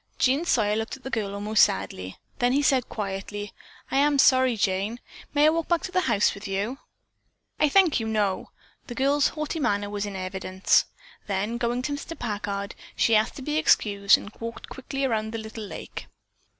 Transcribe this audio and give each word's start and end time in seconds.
Jean 0.17 0.43
Sawyer 0.43 0.75
looked 0.77 0.97
at 0.97 1.03
the 1.03 1.11
girl 1.11 1.35
almost 1.35 1.63
sadly. 1.63 2.17
Then 2.39 2.53
he 2.53 2.63
said 2.63 2.89
quietly, 2.89 3.53
"I 3.91 3.97
am 3.97 4.17
sorry, 4.17 4.57
Jane. 4.57 4.99
May 5.31 5.45
I 5.45 5.49
walk 5.49 5.67
back 5.67 5.81
to 5.83 5.91
the 5.91 6.01
house 6.09 6.33
with 6.33 6.47
you?" 6.47 6.79
"I 7.59 7.69
thank 7.69 7.99
you, 7.99 8.07
no!" 8.07 8.49
The 8.87 8.95
girl's 8.95 9.27
haughty 9.27 9.59
manner 9.59 9.91
was 9.91 10.07
in 10.07 10.15
evidence. 10.15 10.85
Then 11.27 11.59
going 11.59 11.83
to 11.83 11.91
Mr. 11.93 12.17
Packard, 12.17 12.73
she 12.95 13.15
asked 13.15 13.35
to 13.35 13.43
be 13.43 13.57
excused 13.59 14.17
and 14.17 14.31
walked 14.39 14.69
quickly 14.69 15.05
around 15.05 15.33
the 15.33 15.37
little 15.37 15.65
lake. 15.65 16.07